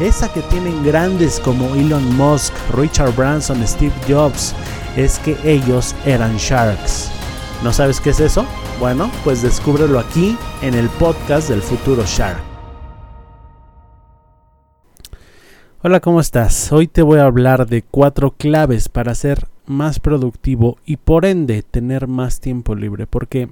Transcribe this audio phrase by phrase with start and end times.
[0.00, 4.54] esa que tienen grandes como Elon Musk, Richard Branson, Steve Jobs,
[4.96, 7.10] es que ellos eran sharks.
[7.62, 8.44] ¿No sabes qué es eso?
[8.80, 12.42] Bueno, pues descúbrelo aquí en el podcast del futuro Shark.
[15.82, 16.72] Hola, ¿cómo estás?
[16.72, 21.62] Hoy te voy a hablar de cuatro claves para ser más productivo y por ende
[21.62, 23.06] tener más tiempo libre.
[23.06, 23.48] Porque,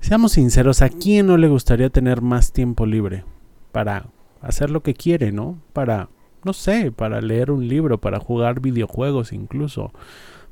[0.00, 3.24] seamos sinceros, ¿a quién no le gustaría tener más tiempo libre?
[3.70, 4.06] Para
[4.40, 5.58] hacer lo que quiere, ¿no?
[5.72, 6.08] Para,
[6.44, 9.92] no sé, para leer un libro, para jugar videojuegos incluso.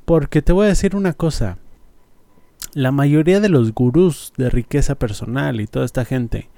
[0.05, 1.58] Porque te voy a decir una cosa.
[2.75, 6.48] La mayoría de los gurús de riqueza personal y toda esta gente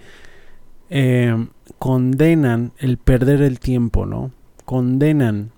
[0.89, 4.33] eh, condenan el perder el tiempo, ¿no?
[4.65, 5.53] Condenan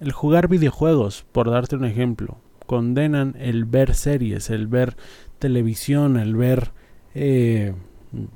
[0.00, 2.38] el jugar videojuegos, por darte un ejemplo.
[2.66, 4.96] Condenan el ver series, el ver
[5.38, 6.72] televisión, el ver
[7.14, 7.74] eh,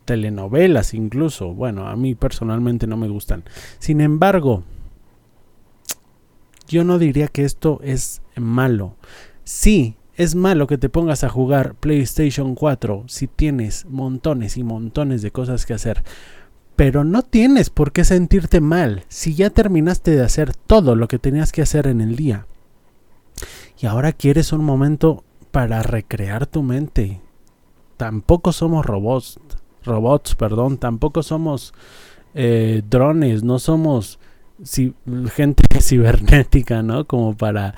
[0.04, 1.54] telenovelas incluso.
[1.54, 3.44] Bueno, a mí personalmente no me gustan.
[3.78, 4.64] Sin embargo,
[6.68, 8.96] yo no diría que esto es malo.
[9.44, 15.22] Sí, es malo que te pongas a jugar PlayStation 4 si tienes montones y montones
[15.22, 16.04] de cosas que hacer.
[16.76, 21.18] Pero no tienes por qué sentirte mal si ya terminaste de hacer todo lo que
[21.18, 22.46] tenías que hacer en el día.
[23.80, 27.20] Y ahora quieres un momento para recrear tu mente.
[27.96, 29.38] Tampoco somos robots
[29.84, 31.74] robots, perdón, tampoco somos
[32.34, 34.18] eh, drones, no somos
[35.32, 37.06] gente cibernética, ¿no?
[37.06, 37.74] Como para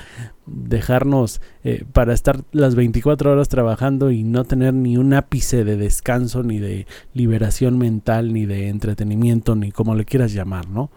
[0.46, 5.76] dejarnos, eh, para estar las 24 horas trabajando y no tener ni un ápice de
[5.76, 10.90] descanso, ni de liberación mental, ni de entretenimiento, ni como le quieras llamar, ¿no?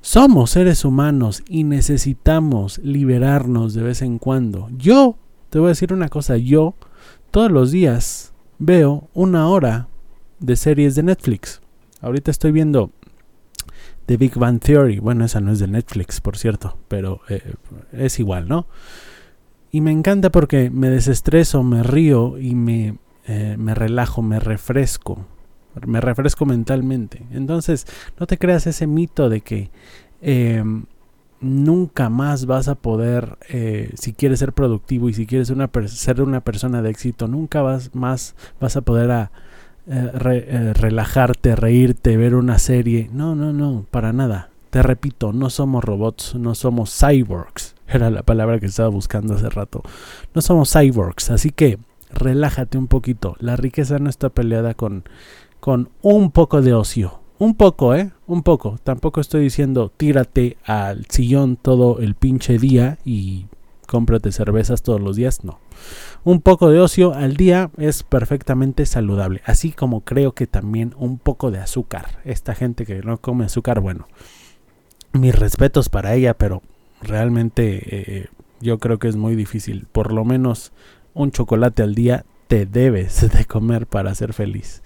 [0.00, 4.68] Somos seres humanos y necesitamos liberarnos de vez en cuando.
[4.76, 5.16] Yo,
[5.50, 6.74] te voy a decir una cosa, yo
[7.30, 9.89] todos los días veo una hora
[10.40, 11.60] de series de Netflix.
[12.00, 12.90] Ahorita estoy viendo
[14.06, 14.98] The Big Bang Theory.
[14.98, 17.54] Bueno, esa no es de Netflix, por cierto, pero eh,
[17.92, 18.66] es igual, ¿no?
[19.70, 25.26] Y me encanta porque me desestreso, me río y me, eh, me relajo, me refresco.
[25.86, 27.24] Me refresco mentalmente.
[27.30, 27.86] Entonces,
[28.18, 29.70] no te creas ese mito de que
[30.20, 30.86] em,
[31.40, 36.22] nunca más vas a poder, eh, si quieres ser productivo y si quieres una ser
[36.22, 39.30] una persona de éxito, nunca vas más vas a poder a,
[39.92, 43.10] eh, eh, relajarte, reírte, ver una serie.
[43.12, 44.50] No, no, no, para nada.
[44.70, 47.74] Te repito, no somos robots, no somos cyborgs.
[47.88, 49.82] Era la palabra que estaba buscando hace rato.
[50.32, 51.78] No somos cyborgs, así que
[52.12, 53.34] relájate un poquito.
[53.40, 55.02] La riqueza no está peleada con,
[55.58, 57.18] con un poco de ocio.
[57.40, 58.12] Un poco, ¿eh?
[58.28, 58.78] Un poco.
[58.84, 63.46] Tampoco estoy diciendo tírate al sillón todo el pinche día y
[63.90, 65.42] cómprate cervezas todos los días.
[65.42, 65.58] No.
[66.22, 71.18] Un poco de ocio al día es perfectamente saludable, así como creo que también un
[71.18, 72.20] poco de azúcar.
[72.24, 74.06] Esta gente que no come azúcar, bueno,
[75.12, 76.62] mis respetos para ella, pero
[77.02, 78.28] realmente eh,
[78.60, 79.88] yo creo que es muy difícil.
[79.90, 80.70] Por lo menos
[81.12, 84.84] un chocolate al día te debes de comer para ser feliz.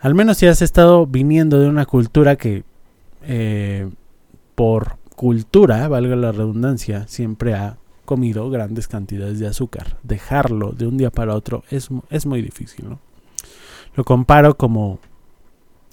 [0.00, 2.64] Al menos si has estado viniendo de una cultura que
[3.22, 3.88] eh,
[4.54, 9.98] por cultura, valga la redundancia, siempre ha comido grandes cantidades de azúcar.
[10.02, 12.88] Dejarlo de un día para otro es, es muy difícil.
[12.88, 13.00] ¿no?
[13.94, 14.98] Lo comparo como,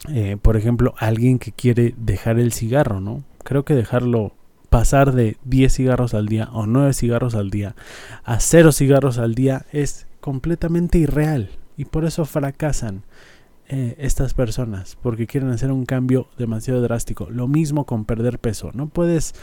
[0.10, 3.00] eh, por ejemplo, alguien que quiere dejar el cigarro.
[3.02, 3.24] ¿no?
[3.44, 4.34] Creo que dejarlo
[4.70, 7.76] pasar de 10 cigarros al día o 9 cigarros al día
[8.24, 13.04] a 0 cigarros al día es completamente irreal y por eso fracasan
[13.68, 17.30] eh, estas personas porque quieren hacer un cambio demasiado drástico.
[17.30, 18.72] Lo mismo con perder peso.
[18.74, 19.34] No puedes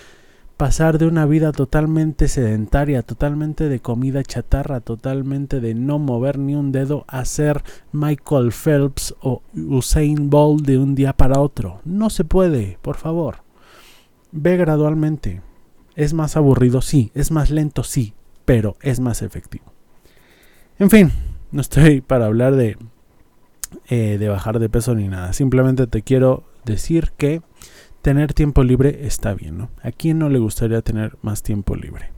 [0.56, 6.54] pasar de una vida totalmente sedentaria, totalmente de comida chatarra, totalmente de no mover ni
[6.54, 7.62] un dedo a ser
[7.92, 11.80] Michael Phelps o Usain Bolt de un día para otro.
[11.84, 13.42] No se puede, por favor.
[14.32, 15.42] Ve gradualmente.
[15.94, 17.10] Es más aburrido, sí.
[17.14, 18.14] Es más lento, sí.
[18.44, 19.64] Pero es más efectivo.
[20.78, 21.12] En fin,
[21.52, 22.78] no estoy para hablar de,
[23.88, 25.34] eh, de bajar de peso ni nada.
[25.34, 27.42] Simplemente te quiero decir que
[28.06, 29.68] tener tiempo libre está bien, ¿no?
[29.82, 32.12] ¿A quién no le gustaría tener más tiempo libre?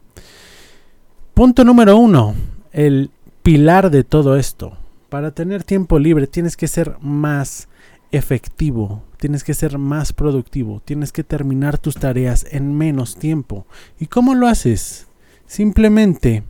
[1.33, 2.35] Punto número uno.
[2.73, 3.11] El
[3.43, 4.77] pilar de todo esto.
[5.09, 7.69] Para tener tiempo libre tienes que ser más
[8.11, 13.67] efectivo, tienes que ser más productivo, tienes que terminar tus tareas en menos tiempo.
[13.99, 15.07] ¿Y cómo lo haces?
[15.47, 16.43] Simplemente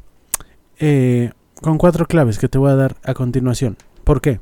[0.81, 1.31] eh,
[1.63, 3.77] con cuatro claves que te voy a dar a continuación.
[4.03, 4.41] ¿Por qué?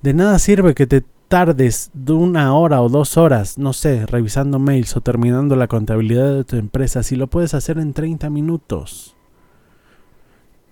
[0.00, 4.58] De nada sirve que te tardes de una hora o dos horas, no sé, revisando
[4.58, 9.16] mails o terminando la contabilidad de tu empresa si lo puedes hacer en 30 minutos.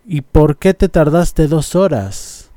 [0.04, 2.50] ¿Y por qué te tardaste dos horas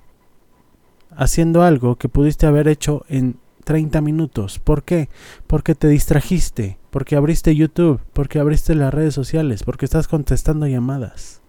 [1.16, 4.60] haciendo algo que pudiste haber hecho en 30 minutos?
[4.60, 5.10] ¿Por qué?
[5.48, 11.42] Porque te distrajiste, porque abriste YouTube, porque abriste las redes sociales, porque estás contestando llamadas.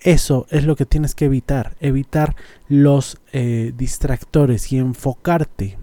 [0.00, 2.34] Eso es lo que tienes que evitar, evitar
[2.68, 5.78] los eh, distractores y enfocarte.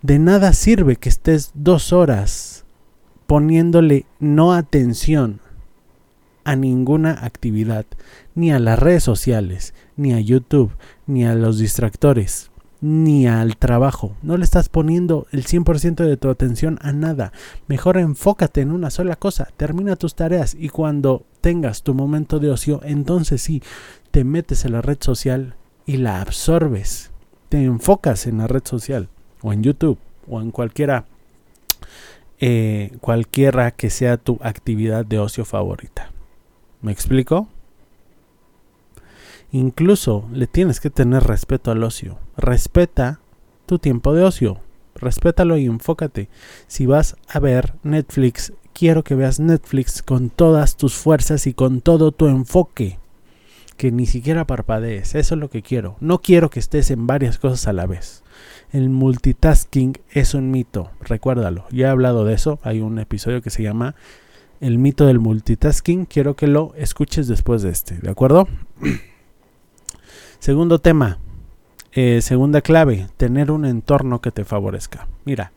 [0.00, 2.64] De nada sirve que estés dos horas
[3.26, 5.40] poniéndole no atención
[6.44, 7.86] a ninguna actividad,
[8.34, 10.72] ni a las redes sociales, ni a YouTube,
[11.06, 12.50] ni a los distractores,
[12.84, 14.14] ni al trabajo.
[14.20, 17.32] No le estás poniendo el 100% de tu atención a nada.
[17.66, 22.50] Mejor enfócate en una sola cosa, termina tus tareas y cuando tengas tu momento de
[22.50, 23.62] ocio, entonces sí,
[24.10, 25.54] te metes en la red social
[25.86, 27.10] y la absorbes.
[27.48, 29.08] Te enfocas en la red social
[29.40, 29.98] o en YouTube
[30.28, 31.06] o en cualquiera
[32.38, 36.10] eh, cualquiera que sea tu actividad de ocio favorita.
[36.82, 37.48] ¿Me explico?
[39.54, 42.18] Incluso le tienes que tener respeto al ocio.
[42.36, 43.20] Respeta
[43.66, 44.58] tu tiempo de ocio.
[44.96, 46.28] Respétalo y enfócate.
[46.66, 51.82] Si vas a ver Netflix, quiero que veas Netflix con todas tus fuerzas y con
[51.82, 52.98] todo tu enfoque.
[53.76, 55.14] Que ni siquiera parpadees.
[55.14, 55.98] Eso es lo que quiero.
[56.00, 58.24] No quiero que estés en varias cosas a la vez.
[58.72, 60.90] El multitasking es un mito.
[61.00, 61.66] Recuérdalo.
[61.70, 62.58] Ya he hablado de eso.
[62.64, 63.94] Hay un episodio que se llama
[64.60, 68.48] el mito del multitasking, quiero que lo escuches después de este, ¿de acuerdo?
[70.44, 71.16] Segundo tema,
[71.92, 75.08] eh, segunda clave, tener un entorno que te favorezca.
[75.24, 75.52] Mira,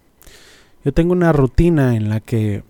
[0.86, 2.64] yo tengo una rutina en la que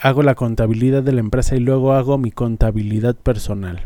[0.00, 3.82] hago la contabilidad de la empresa y luego hago mi contabilidad personal.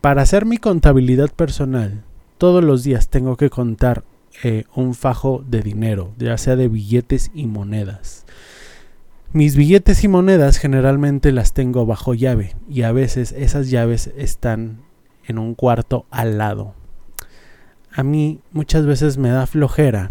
[0.00, 2.04] Para hacer mi contabilidad personal,
[2.38, 4.04] todos los días tengo que contar
[4.44, 8.24] eh, un fajo de dinero, ya sea de billetes y monedas.
[9.32, 14.93] Mis billetes y monedas generalmente las tengo bajo llave y a veces esas llaves están
[15.26, 16.74] en un cuarto al lado.
[17.92, 20.10] A mí muchas veces me da flojera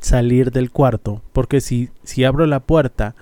[0.00, 3.14] salir del cuarto porque si, si abro la puerta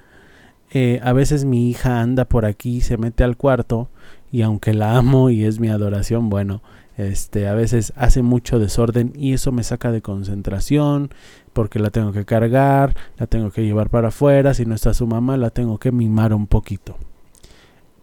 [0.73, 3.89] eh, a veces mi hija anda por aquí, se mete al cuarto
[4.31, 6.63] y aunque la amo y es mi adoración, bueno,
[6.97, 11.11] este, a veces hace mucho desorden y eso me saca de concentración
[11.53, 15.07] porque la tengo que cargar, la tengo que llevar para afuera, si no está su
[15.09, 16.97] mamá la tengo que mimar un poquito.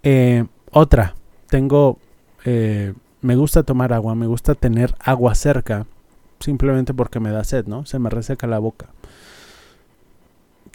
[0.04, 1.16] Eh, otra,
[1.50, 2.00] tengo,
[2.46, 5.86] eh, me gusta tomar agua, me gusta tener agua cerca,
[6.40, 7.86] simplemente porque me da sed, ¿no?
[7.86, 8.88] Se me reseca la boca.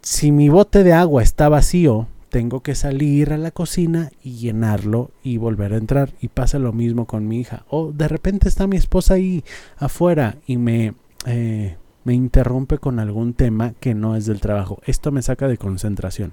[0.03, 5.11] Si mi bote de agua está vacío, tengo que salir a la cocina y llenarlo
[5.23, 6.15] y volver a entrar.
[6.21, 7.65] Y pasa lo mismo con mi hija.
[7.69, 9.45] O de repente está mi esposa ahí
[9.77, 10.95] afuera y me,
[11.27, 14.81] eh, me interrumpe con algún tema que no es del trabajo.
[14.87, 16.33] Esto me saca de concentración.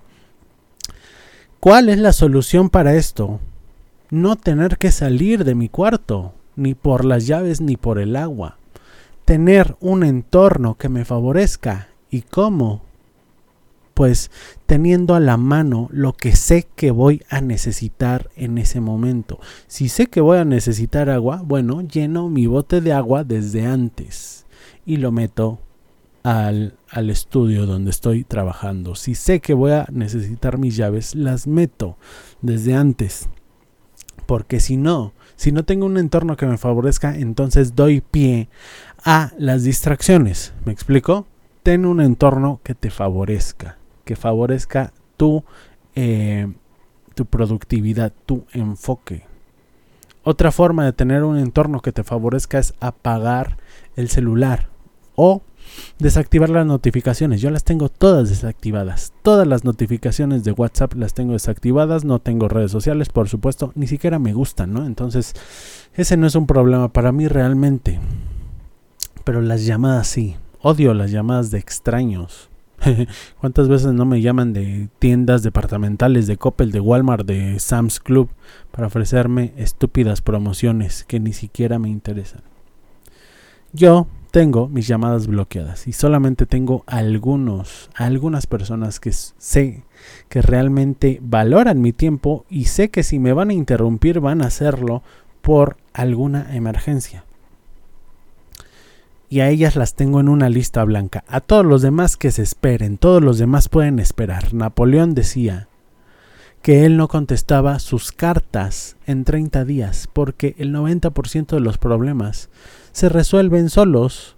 [1.59, 3.41] ¿Cuál es la solución para esto?
[4.09, 8.57] No tener que salir de mi cuarto, ni por las llaves ni por el agua.
[9.25, 11.89] Tener un entorno que me favorezca.
[12.09, 12.81] ¿Y cómo?
[13.99, 14.31] pues
[14.65, 19.41] teniendo a la mano lo que sé que voy a necesitar en ese momento.
[19.67, 24.45] Si sé que voy a necesitar agua, bueno, lleno mi bote de agua desde antes
[24.85, 25.59] y lo meto
[26.23, 28.95] al, al, estudio donde estoy trabajando.
[28.95, 31.97] Si sé que voy a necesitar mis llaves, las meto
[32.41, 33.27] desde antes.
[34.29, 38.47] Porque si no, si no tengo un entorno que me favorezca, entonces doy pie
[39.03, 40.53] a las distracciones.
[40.63, 41.25] ¿Me explico?
[41.63, 45.43] Ten un entorno que te favorezca que favorezca tu,
[45.93, 46.51] eh,
[47.13, 49.23] tu productividad, tu enfoque.
[50.23, 53.57] Otra forma de tener un entorno que te favorezca es apagar
[53.95, 54.69] el celular
[55.13, 55.43] o
[55.99, 57.41] desactivar las notificaciones.
[57.41, 59.13] Yo las tengo todas desactivadas.
[59.21, 62.05] Todas las notificaciones de WhatsApp las tengo desactivadas.
[62.05, 63.71] No tengo redes sociales, por supuesto.
[63.75, 64.85] Ni siquiera me gustan, ¿no?
[64.85, 65.33] Entonces,
[65.93, 67.99] ese no es un problema para mí realmente.
[69.23, 70.35] Pero las llamadas sí.
[70.61, 72.49] Odio las llamadas de extraños
[73.39, 78.29] ¿Cuántas veces no me llaman de tiendas departamentales, de Coppel, de Walmart, de Sam's Club,
[78.71, 82.41] para ofrecerme estúpidas promociones que ni siquiera me interesan?
[83.73, 89.83] Yo tengo mis llamadas bloqueadas y solamente tengo algunos, algunas personas que sé
[90.29, 94.47] que realmente valoran mi tiempo y sé que si me van a interrumpir van a
[94.47, 95.03] hacerlo
[95.41, 97.25] por alguna emergencia.
[99.31, 101.23] Y a ellas las tengo en una lista blanca.
[101.27, 104.55] A todos los demás que se esperen, todos los demás pueden esperar.
[104.55, 105.67] Napoleón decía
[106.63, 112.49] que él no contestaba sus cartas en 30 días porque el 90% de los problemas
[112.99, 114.35] se resuelven solos.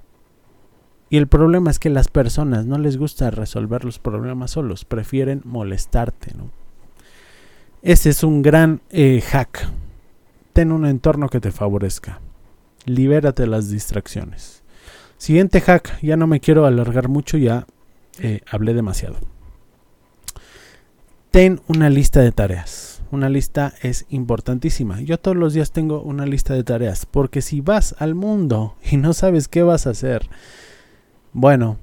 [1.10, 5.42] Y el problema es que las personas no les gusta resolver los problemas solos, prefieren
[5.46, 6.36] molestarte.
[6.36, 6.52] ¿no?
[7.82, 9.68] Ese es un gran eh, hack.
[10.54, 12.22] Ten un entorno que te favorezca.
[12.86, 14.62] Libérate de las distracciones.
[15.18, 17.66] Siguiente hack, ya no me quiero alargar mucho, ya
[18.20, 19.18] eh, hablé demasiado.
[21.32, 25.02] Ten una lista de tareas una lista es importantísima.
[25.02, 28.98] Yo todos los días tengo una lista de tareas, porque si vas al mundo y
[28.98, 30.28] no sabes qué vas a hacer,
[31.34, 31.78] bueno,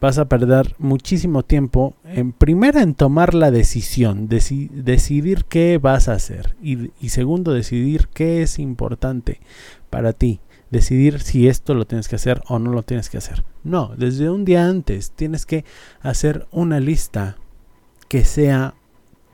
[0.00, 6.12] vas a perder muchísimo tiempo en primera en tomar la decisión, decidir qué vas a
[6.12, 9.40] hacer y, y segundo decidir qué es importante
[9.90, 13.44] para ti decidir si esto lo tienes que hacer o no lo tienes que hacer.
[13.62, 15.64] No, desde un día antes tienes que
[16.00, 17.36] hacer una lista
[18.08, 18.74] que sea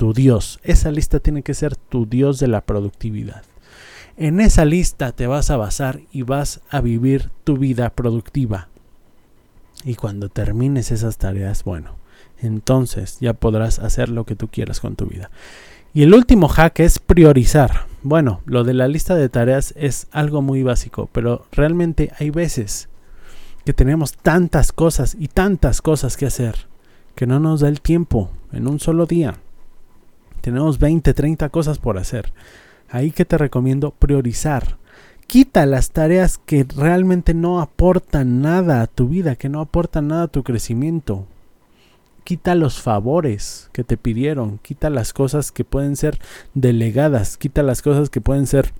[0.00, 0.60] tu Dios.
[0.62, 3.42] Esa lista tiene que ser tu Dios de la productividad.
[4.16, 8.68] En esa lista te vas a basar y vas a vivir tu vida productiva.
[9.84, 11.96] Y cuando termines esas tareas, bueno,
[12.38, 15.30] entonces ya podrás hacer lo que tú quieras con tu vida.
[15.92, 17.84] Y el último hack es priorizar.
[18.02, 22.88] Bueno, lo de la lista de tareas es algo muy básico, pero realmente hay veces
[23.66, 26.68] que tenemos tantas cosas y tantas cosas que hacer
[27.14, 29.36] que no nos da el tiempo en un solo día.
[30.40, 32.32] Tenemos 20, 30 cosas por hacer.
[32.88, 34.78] Ahí que te recomiendo priorizar.
[35.26, 40.24] Quita las tareas que realmente no aportan nada a tu vida, que no aportan nada
[40.24, 41.26] a tu crecimiento.
[42.24, 46.18] Quita los favores que te pidieron, quita las cosas que pueden ser
[46.54, 48.72] delegadas, quita las cosas que pueden ser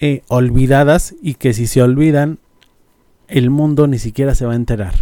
[0.00, 2.38] eh, olvidadas y que si se olvidan,
[3.26, 4.94] el mundo ni siquiera se va a enterar.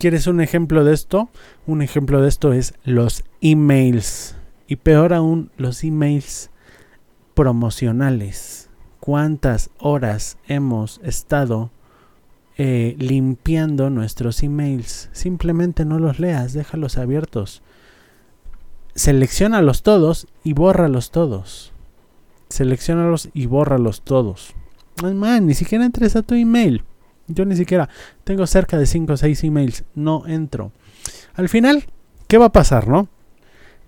[0.00, 1.28] ¿Quieres un ejemplo de esto?
[1.66, 4.34] Un ejemplo de esto es los emails.
[4.66, 6.48] Y peor aún, los emails
[7.34, 8.70] promocionales.
[8.98, 11.70] ¿Cuántas horas hemos estado
[12.56, 15.10] eh, limpiando nuestros emails?
[15.12, 17.60] Simplemente no los leas, déjalos abiertos.
[18.94, 21.74] Selecciónalos todos y bórralos todos.
[22.48, 24.54] Selecciónalos y bórralos todos.
[25.02, 26.84] Man, ni siquiera entres a tu email.
[27.30, 27.88] Yo ni siquiera
[28.24, 30.72] tengo cerca de 5 o 6 emails, no entro.
[31.34, 31.84] Al final,
[32.28, 33.08] ¿qué va a pasar, no?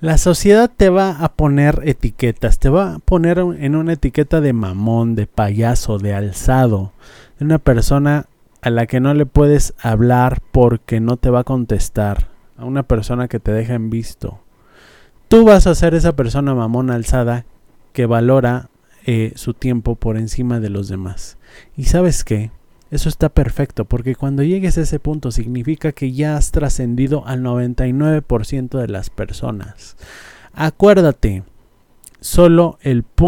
[0.00, 4.52] La sociedad te va a poner etiquetas, te va a poner en una etiqueta de
[4.52, 6.92] mamón, de payaso, de alzado,
[7.38, 8.26] de una persona
[8.62, 12.82] a la que no le puedes hablar porque no te va a contestar, a una
[12.82, 14.40] persona que te deja en visto.
[15.28, 17.44] Tú vas a ser esa persona mamón alzada
[17.92, 18.70] que valora
[19.06, 21.38] eh, su tiempo por encima de los demás.
[21.76, 22.50] ¿Y sabes qué?
[22.92, 27.42] Eso está perfecto porque cuando llegues a ese punto significa que ya has trascendido al
[27.42, 29.96] 99% de las personas.
[30.52, 31.42] Acuérdate,
[32.20, 33.22] solo el punto